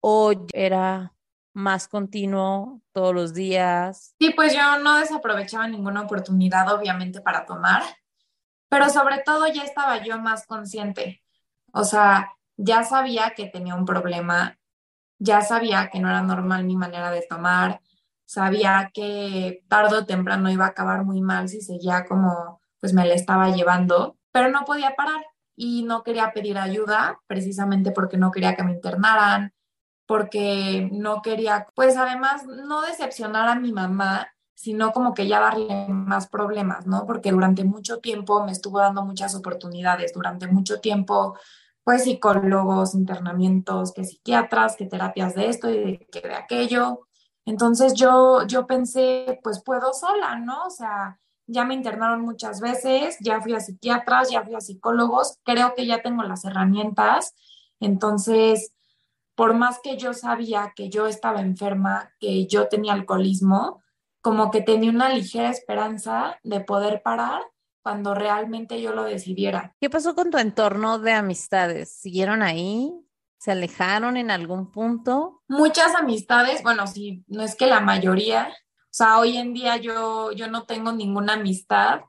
[0.00, 1.12] o era
[1.52, 4.14] más continuo todos los días?
[4.18, 7.82] Sí, pues yo no desaprovechaba ninguna oportunidad, obviamente, para tomar,
[8.68, 11.22] pero sobre todo ya estaba yo más consciente.
[11.72, 14.58] O sea, ya sabía que tenía un problema,
[15.18, 17.80] ya sabía que no era normal mi manera de tomar,
[18.24, 23.06] sabía que tarde o temprano iba a acabar muy mal si seguía como pues me
[23.06, 25.24] la estaba llevando, pero no podía parar
[25.56, 29.54] y no quería pedir ayuda precisamente porque no quería que me internaran,
[30.06, 35.88] porque no quería, pues además, no decepcionar a mi mamá, sino como que ya darle
[35.88, 37.06] más problemas, ¿no?
[37.06, 41.36] Porque durante mucho tiempo me estuvo dando muchas oportunidades, durante mucho tiempo,
[41.86, 47.06] pues psicólogos, internamientos, que psiquiatras, que terapias de esto y que de aquello.
[47.44, 50.64] Entonces yo, yo pensé, pues puedo sola, ¿no?
[50.66, 55.38] O sea, ya me internaron muchas veces, ya fui a psiquiatras, ya fui a psicólogos,
[55.44, 57.36] creo que ya tengo las herramientas.
[57.78, 58.74] Entonces,
[59.36, 63.80] por más que yo sabía que yo estaba enferma, que yo tenía alcoholismo,
[64.22, 67.42] como que tenía una ligera esperanza de poder parar
[67.86, 69.72] cuando realmente yo lo decidiera.
[69.80, 71.88] ¿Qué pasó con tu entorno de amistades?
[71.88, 72.92] ¿Siguieron ahí?
[73.38, 75.44] ¿Se alejaron en algún punto?
[75.46, 80.32] Muchas amistades, bueno, sí, no es que la mayoría, o sea, hoy en día yo,
[80.32, 82.00] yo no tengo ninguna amistad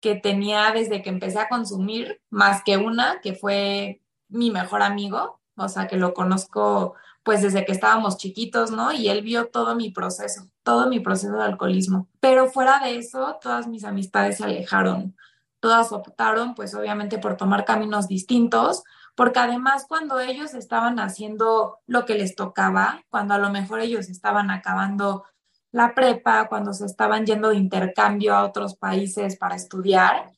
[0.00, 5.40] que tenía desde que empecé a consumir, más que una, que fue mi mejor amigo,
[5.56, 6.94] o sea, que lo conozco
[7.30, 8.90] pues desde que estábamos chiquitos, ¿no?
[8.90, 12.08] Y él vio todo mi proceso, todo mi proceso de alcoholismo.
[12.18, 15.16] Pero fuera de eso, todas mis amistades se alejaron,
[15.60, 18.82] todas optaron pues obviamente por tomar caminos distintos,
[19.14, 24.08] porque además cuando ellos estaban haciendo lo que les tocaba, cuando a lo mejor ellos
[24.08, 25.22] estaban acabando
[25.70, 30.32] la prepa, cuando se estaban yendo de intercambio a otros países para estudiar,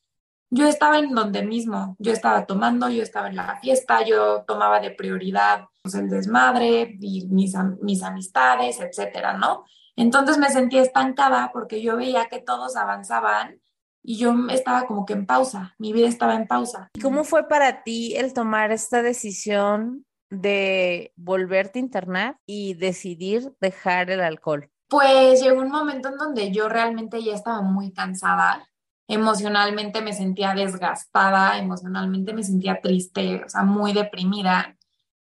[0.55, 4.81] yo estaba en donde mismo, yo estaba tomando, yo estaba en la fiesta, yo tomaba
[4.81, 9.65] de prioridad pues, el desmadre y mis, mis amistades, etcétera, ¿no?
[9.97, 13.63] Entonces me sentía estancada porque yo veía que todos avanzaban
[14.03, 16.91] y yo estaba como que en pausa, mi vida estaba en pausa.
[17.01, 24.11] ¿Cómo fue para ti el tomar esta decisión de volverte a internar y decidir dejar
[24.11, 24.69] el alcohol?
[24.91, 28.69] Pues llegó un momento en donde yo realmente ya estaba muy cansada
[29.09, 34.77] emocionalmente me sentía desgastada, emocionalmente me sentía triste, o sea, muy deprimida.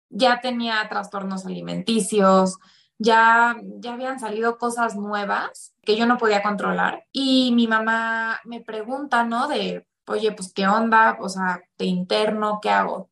[0.09, 2.57] Ya tenía trastornos alimenticios,
[2.97, 7.05] ya, ya habían salido cosas nuevas que yo no podía controlar.
[7.11, 9.47] Y mi mamá me pregunta, ¿no?
[9.47, 11.17] De, oye, pues, ¿qué onda?
[11.19, 13.09] O sea, te interno, ¿qué hago?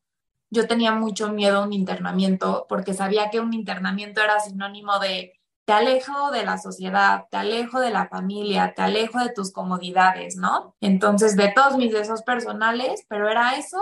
[0.50, 5.39] Yo tenía mucho miedo a un internamiento porque sabía que un internamiento era sinónimo de
[5.70, 10.34] te alejo de la sociedad, te alejo de la familia, te alejo de tus comodidades,
[10.34, 10.74] ¿no?
[10.80, 13.80] Entonces, de todos mis deseos personales, pero era eso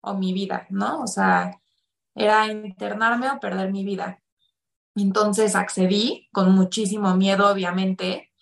[0.00, 1.00] o mi vida, ¿no?
[1.02, 1.60] O sea,
[2.16, 4.20] era internarme o perder mi vida.
[4.96, 8.32] Entonces accedí con muchísimo miedo, obviamente.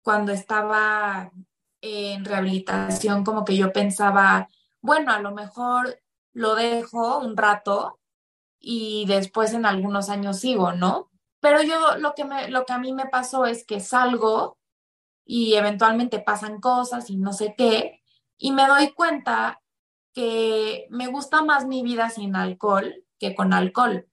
[0.00, 1.32] Cuando estaba
[1.80, 4.48] en rehabilitación, como que yo pensaba,
[4.80, 6.00] bueno, a lo mejor
[6.32, 7.98] lo dejo un rato
[8.60, 11.09] y después en algunos años sigo, ¿no?
[11.40, 14.58] Pero yo lo que, me, lo que a mí me pasó es que salgo
[15.24, 18.02] y eventualmente pasan cosas y no sé qué,
[18.36, 19.60] y me doy cuenta
[20.12, 24.08] que me gusta más mi vida sin alcohol que con alcohol.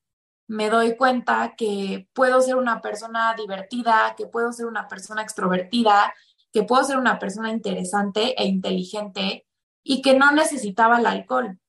[0.47, 6.13] Me doy cuenta que puedo ser una persona divertida, que puedo ser una persona extrovertida,
[6.53, 9.47] que puedo ser una persona interesante e inteligente
[9.83, 11.59] y que no necesitaba el alcohol.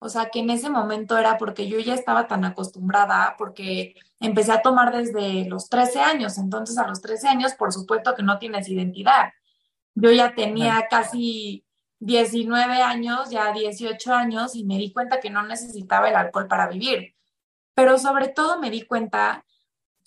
[0.00, 4.52] O sea, que en ese momento era porque yo ya estaba tan acostumbrada, porque empecé
[4.52, 6.38] a tomar desde los 13 años.
[6.38, 9.32] Entonces, a los 13 años, por supuesto que no tienes identidad.
[9.94, 11.64] Yo ya tenía casi
[12.00, 16.68] 19 años, ya 18 años, y me di cuenta que no necesitaba el alcohol para
[16.68, 17.14] vivir.
[17.74, 19.44] Pero sobre todo me di cuenta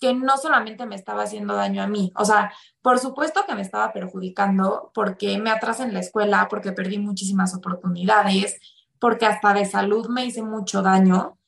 [0.02, 3.62] que no solamente me estaba haciendo daño a mí, o sea, por supuesto que me
[3.62, 8.58] estaba perjudicando porque me atrasé en la escuela, porque perdí muchísimas oportunidades,
[8.98, 11.38] porque hasta de salud me hice mucho daño,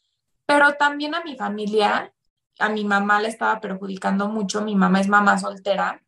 [0.46, 2.13] pero también a mi familia,
[2.58, 6.02] a mi mamá le estaba perjudicando mucho, mi mamá es mamá soltera,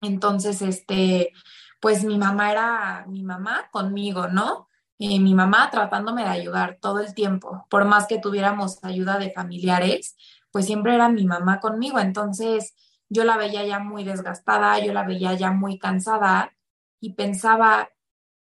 [0.00, 1.32] entonces, este,
[1.80, 4.68] pues mi mamá era mi mamá conmigo, ¿no?
[4.98, 9.30] eh, mi mamá tratándome de ayudar todo el tiempo, por más que tuviéramos ayuda de
[9.30, 10.16] familiares,
[10.50, 12.74] pues siempre era mi mamá conmigo, entonces
[13.08, 16.52] yo la veía ya muy desgastada, yo la veía ya muy cansada
[17.00, 17.90] y pensaba,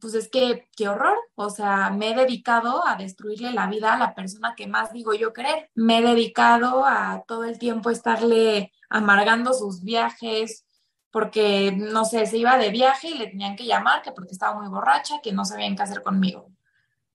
[0.00, 3.98] pues es que qué horror, o sea, me he dedicado a destruirle la vida a
[3.98, 8.72] la persona que más digo yo querer, me he dedicado a todo el tiempo estarle
[8.88, 10.64] amargando sus viajes,
[11.10, 14.60] porque, no sé, se iba de viaje y le tenían que llamar, que porque estaba
[14.60, 16.50] muy borracha, que no sabían qué hacer conmigo.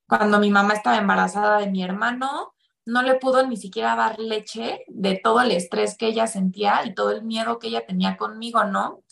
[0.06, 4.84] Cuando mi mamá estaba embarazada de mi hermano, no le pudo ni siquiera dar leche
[4.88, 8.64] de todo el estrés que ella sentía y todo el miedo que ella tenía conmigo,
[8.64, 9.02] ¿no?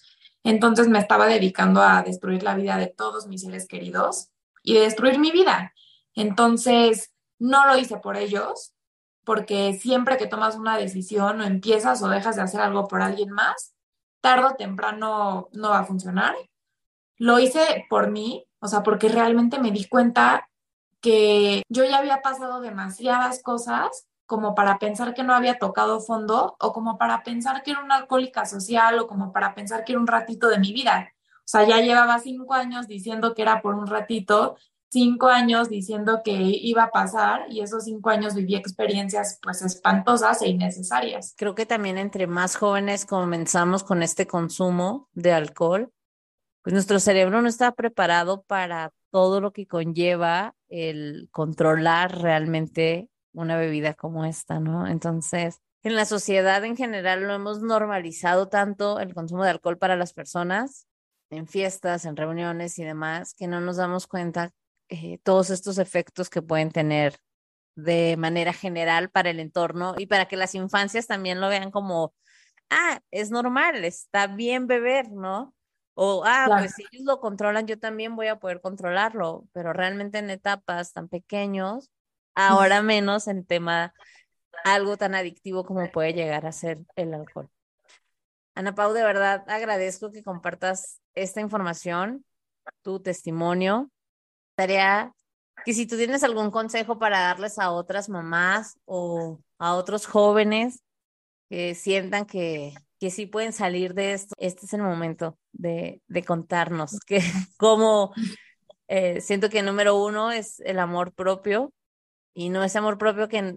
[0.45, 4.31] Entonces me estaba dedicando a destruir la vida de todos mis seres queridos
[4.63, 5.73] y de destruir mi vida.
[6.15, 8.75] Entonces, no lo hice por ellos,
[9.25, 13.31] porque siempre que tomas una decisión o empiezas o dejas de hacer algo por alguien
[13.31, 13.75] más,
[14.21, 16.35] tarde o temprano no va a funcionar.
[17.17, 20.49] Lo hice por mí, o sea, porque realmente me di cuenta
[21.01, 26.57] que yo ya había pasado demasiadas cosas como para pensar que no había tocado fondo
[26.59, 30.01] o como para pensar que era una alcohólica social o como para pensar que era
[30.01, 31.13] un ratito de mi vida.
[31.39, 34.57] O sea, ya llevaba cinco años diciendo que era por un ratito,
[34.91, 40.43] cinco años diciendo que iba a pasar y esos cinco años viví experiencias pues espantosas
[40.43, 41.35] e innecesarias.
[41.37, 45.93] Creo que también entre más jóvenes comenzamos con este consumo de alcohol,
[46.63, 53.57] pues nuestro cerebro no está preparado para todo lo que conlleva el controlar realmente una
[53.57, 54.87] bebida como esta, ¿no?
[54.87, 59.97] Entonces, en la sociedad en general lo hemos normalizado tanto el consumo de alcohol para
[59.97, 60.87] las personas,
[61.31, 64.53] en fiestas, en reuniones y demás, que no nos damos cuenta
[64.89, 67.19] eh, todos estos efectos que pueden tener
[67.75, 72.15] de manera general para el entorno y para que las infancias también lo vean como,
[72.71, 75.55] ah, es normal, está bien beber, ¿no?
[75.95, 80.19] O, ah, pues si ellos lo controlan, yo también voy a poder controlarlo, pero realmente
[80.19, 81.91] en etapas tan pequeños,
[82.35, 83.95] ahora menos en tema
[84.65, 87.51] algo tan adictivo como puede llegar a ser el alcohol.
[88.55, 92.25] Ana Pau, de verdad agradezco que compartas esta información,
[92.83, 93.91] tu testimonio.
[94.55, 95.13] Tarea
[95.65, 100.83] que si tú tienes algún consejo para darles a otras mamás o a otros jóvenes
[101.49, 106.25] que sientan que, que sí pueden salir de esto, este es el momento de, de
[106.25, 107.21] contarnos que
[107.59, 108.13] cómo
[108.89, 111.73] eh, siento que número uno es el amor propio,
[112.35, 113.55] y no ese amor propio que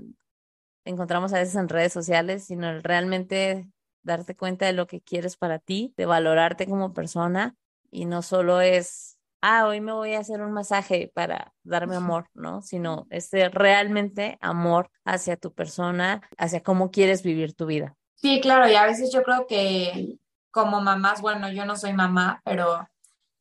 [0.86, 3.68] encontramos a veces en redes sociales, sino el realmente
[4.04, 7.56] darte cuenta de lo que quieres para ti, de valorarte como persona
[7.90, 12.30] y no solo es, ah, hoy me voy a hacer un masaje para darme amor,
[12.34, 12.62] ¿no?
[12.62, 17.96] Sino este realmente amor hacia tu persona, hacia cómo quieres vivir tu vida.
[18.16, 20.20] Sí, claro, y a veces yo creo que
[20.52, 22.88] como mamás, bueno, yo no soy mamá, pero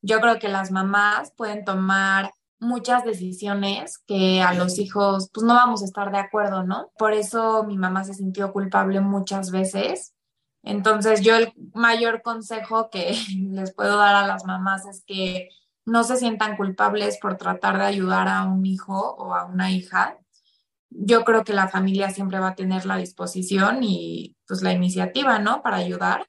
[0.02, 5.54] yo creo que las mamás pueden tomar muchas decisiones que a los hijos pues no
[5.54, 6.90] vamos a estar de acuerdo, ¿no?
[6.98, 10.14] Por eso mi mamá se sintió culpable muchas veces.
[10.62, 13.16] Entonces yo el mayor consejo que
[13.50, 15.48] les puedo dar a las mamás es que
[15.86, 20.18] no se sientan culpables por tratar de ayudar a un hijo o a una hija.
[20.90, 25.38] Yo creo que la familia siempre va a tener la disposición y pues la iniciativa,
[25.38, 25.62] ¿no?
[25.62, 26.26] Para ayudar.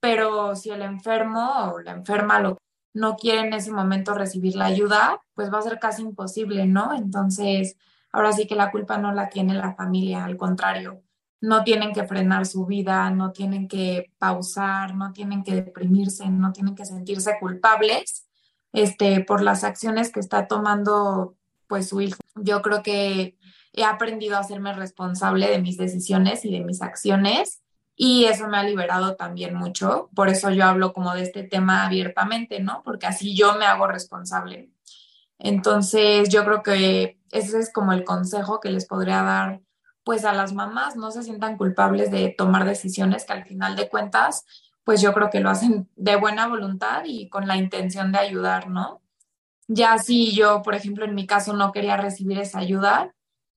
[0.00, 2.58] Pero si el enfermo o la enferma lo
[2.98, 6.94] no quiere en ese momento recibir la ayuda, pues va a ser casi imposible, ¿no?
[6.94, 7.76] Entonces,
[8.12, 11.02] ahora sí que la culpa no la tiene la familia, al contrario,
[11.40, 16.52] no tienen que frenar su vida, no tienen que pausar, no tienen que deprimirse, no
[16.52, 18.28] tienen que sentirse culpables
[18.72, 21.36] este, por las acciones que está tomando
[21.68, 22.18] pues su hijo.
[22.34, 23.38] Yo creo que
[23.72, 27.62] he aprendido a hacerme responsable de mis decisiones y de mis acciones
[28.00, 30.08] y eso me ha liberado también mucho.
[30.14, 32.82] Por eso yo hablo como de este tema abiertamente, ¿no?
[32.84, 34.70] Porque así yo me hago responsable.
[35.36, 39.60] Entonces, yo creo que ese es como el consejo que les podría dar
[40.04, 43.88] pues a las mamás, no se sientan culpables de tomar decisiones que al final de
[43.88, 44.46] cuentas,
[44.84, 48.70] pues yo creo que lo hacen de buena voluntad y con la intención de ayudar,
[48.70, 49.02] ¿no?
[49.66, 53.12] Ya si yo, por ejemplo, en mi caso no quería recibir esa ayuda,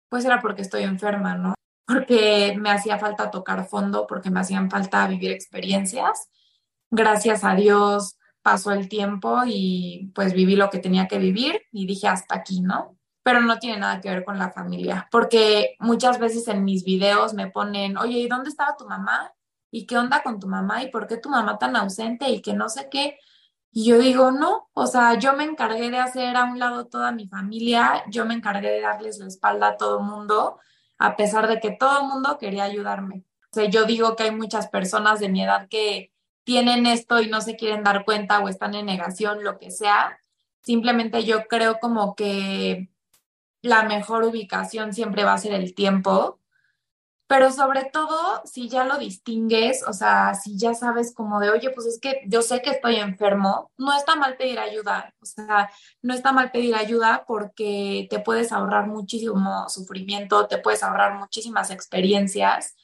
[0.09, 1.53] pues era porque estoy enferma, ¿no?
[1.85, 6.29] Porque me hacía falta tocar fondo, porque me hacían falta vivir experiencias.
[6.89, 11.85] Gracias a Dios pasó el tiempo y pues viví lo que tenía que vivir y
[11.85, 12.97] dije hasta aquí, ¿no?
[13.23, 17.33] Pero no tiene nada que ver con la familia, porque muchas veces en mis videos
[17.33, 19.31] me ponen, oye, ¿y dónde estaba tu mamá?
[19.69, 20.81] ¿Y qué onda con tu mamá?
[20.83, 22.29] ¿Y por qué tu mamá tan ausente?
[22.29, 23.19] Y que no sé qué.
[23.71, 27.11] Y yo digo, no, o sea, yo me encargué de hacer a un lado toda
[27.11, 30.59] mi familia, yo me encargué de darles la espalda a todo el mundo
[31.01, 33.25] a pesar de que todo el mundo quería ayudarme.
[33.51, 36.11] O sea, yo digo que hay muchas personas de mi edad que
[36.43, 40.17] tienen esto y no se quieren dar cuenta o están en negación, lo que sea,
[40.61, 42.89] Simplemente yo creo como que
[43.61, 46.39] la mejor ubicación siempre va a ser el tiempo,
[47.31, 51.69] pero sobre todo si ya lo distingues, o sea, si ya sabes como de, oye,
[51.69, 55.71] pues es que yo sé que estoy enfermo, no está mal pedir ayuda, o sea,
[56.01, 61.71] no está mal pedir ayuda porque te puedes ahorrar muchísimo sufrimiento, te puedes ahorrar muchísimas
[61.71, 62.75] experiencias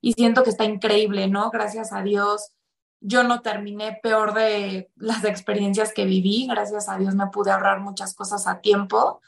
[0.00, 1.50] y siento que está increíble, ¿no?
[1.50, 2.50] Gracias a Dios.
[2.98, 7.78] Yo no terminé peor de las experiencias que viví, gracias a Dios me pude ahorrar
[7.78, 9.20] muchas cosas a tiempo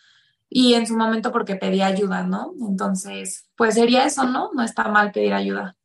[0.57, 2.55] y en su momento porque pedí ayuda, ¿no?
[2.61, 4.53] Entonces, pues sería eso, ¿no?
[4.53, 5.77] No está mal pedir ayuda.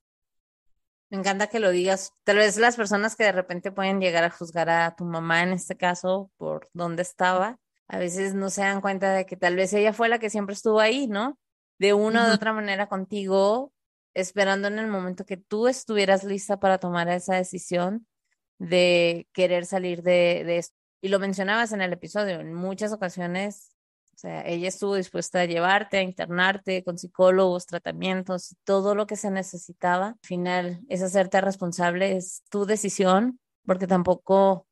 [1.09, 2.13] Me encanta que lo digas.
[2.23, 5.53] Tal vez las personas que de repente pueden llegar a juzgar a tu mamá en
[5.53, 7.57] este caso por dónde estaba,
[7.87, 10.53] a veces no se dan cuenta de que tal vez ella fue la que siempre
[10.53, 11.39] estuvo ahí, ¿no?
[11.79, 13.73] De una u otra manera contigo,
[14.13, 18.05] esperando en el momento que tú estuvieras lista para tomar esa decisión
[18.59, 20.77] de querer salir de, de esto.
[21.01, 23.78] Y lo mencionabas en el episodio, en muchas ocasiones
[24.19, 29.15] o sea, ella estuvo dispuesta a llevarte, a internarte con psicólogos, tratamientos, todo lo que
[29.15, 30.07] se necesitaba.
[30.07, 34.67] Al final es hacerte responsable, es tu decisión, porque tampoco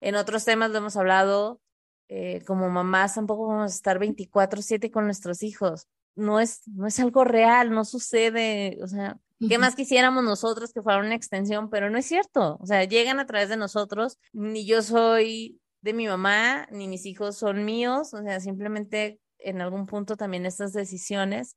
[0.00, 1.60] en otros temas lo hemos hablado,
[2.08, 5.86] eh, como mamás tampoco vamos a estar 24/7 con nuestros hijos.
[6.14, 9.18] No es, no es algo real, no sucede, o sea,
[9.48, 11.70] ¿Qué más quisiéramos nosotros que fuera una extensión?
[11.70, 12.58] Pero no es cierto.
[12.60, 14.18] O sea, llegan a través de nosotros.
[14.34, 19.60] Ni yo soy de mi mamá, ni mis hijos son míos, o sea, simplemente en
[19.60, 21.56] algún punto también estas decisiones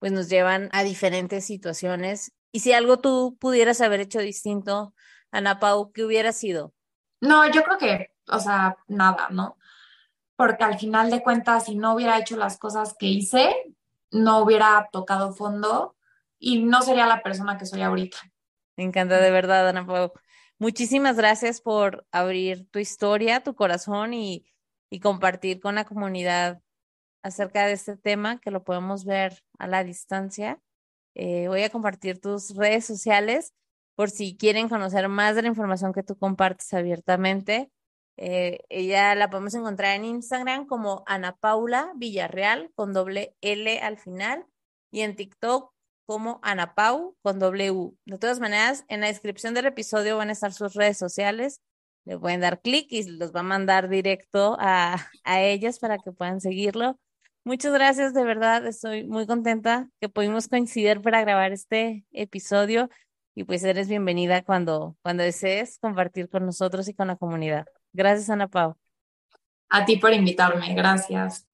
[0.00, 2.32] pues nos llevan a diferentes situaciones.
[2.52, 4.94] Y si algo tú pudieras haber hecho distinto,
[5.30, 6.74] Ana Pau, ¿qué hubiera sido?
[7.20, 9.58] No, yo creo que, o sea, nada, ¿no?
[10.36, 13.54] Porque al final de cuentas, si no hubiera hecho las cosas que hice,
[14.10, 15.96] no hubiera tocado fondo
[16.38, 18.16] y no sería la persona que soy ahorita.
[18.76, 20.12] Me encanta de verdad, Ana Pau.
[20.60, 24.44] Muchísimas gracias por abrir tu historia, tu corazón y,
[25.00, 26.60] compartir con la comunidad
[27.22, 30.60] acerca de este tema que lo podemos ver a la distancia.
[31.14, 33.54] Eh, voy a compartir tus redes sociales
[33.94, 37.70] por si quieren conocer más de la información que tú compartes abiertamente.
[38.18, 43.96] Eh, ella la podemos encontrar en Instagram como Ana Paula Villarreal con doble L al
[43.96, 44.44] final
[44.90, 45.72] y en TikTok
[46.10, 47.92] como Ana Pau con W.
[48.04, 51.60] De todas maneras, en la descripción del episodio van a estar sus redes sociales.
[52.04, 56.10] Le pueden dar clic y los va a mandar directo a, a ellas para que
[56.10, 56.98] puedan seguirlo.
[57.44, 62.90] Muchas gracias, de verdad, estoy muy contenta que pudimos coincidir para grabar este episodio
[63.36, 67.66] y pues eres bienvenida cuando, cuando desees compartir con nosotros y con la comunidad.
[67.92, 68.74] Gracias, Ana Pau.
[69.68, 71.46] A ti por invitarme, gracias.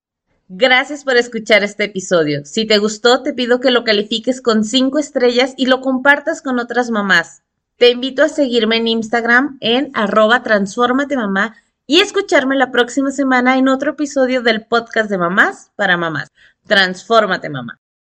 [0.49, 2.45] Gracias por escuchar este episodio.
[2.45, 6.61] Si te gustó, te pido que lo califiques con cinco estrellas y lo compartas con
[6.61, 7.43] otras mamás.
[7.77, 10.45] Te invito a seguirme en Instagram en arroba
[11.17, 16.29] mamá y escucharme la próxima semana en otro episodio del podcast de mamás para mamás.
[16.65, 17.81] Transfórmate mamá.